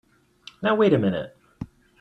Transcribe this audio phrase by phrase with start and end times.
[0.63, 1.37] Now wait a minute!